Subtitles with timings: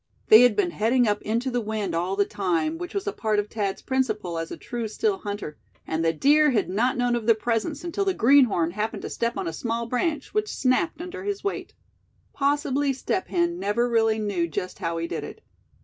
[0.29, 3.37] They had been heading up into the wind all the time, which was a part
[3.37, 7.27] of Thad's principle as a true still hunter; and the deer had not known of
[7.27, 11.23] their presence until the greenhorn happened to step on a small branch, which snapped under
[11.23, 11.75] his weight.
[12.33, 15.43] Possibly Step Hen never really knew just how he did it.